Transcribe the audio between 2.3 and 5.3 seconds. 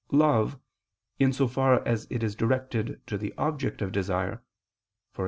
directed to the object of desire (e.g.